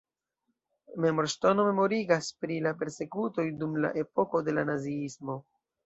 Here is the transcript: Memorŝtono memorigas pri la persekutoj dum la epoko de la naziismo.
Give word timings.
Memorŝtono 1.05 1.67
memorigas 1.67 2.31
pri 2.45 2.59
la 2.69 2.73
persekutoj 2.83 3.49
dum 3.63 3.79
la 3.87 3.97
epoko 4.07 4.47
de 4.49 4.61
la 4.61 4.69
naziismo. 4.75 5.43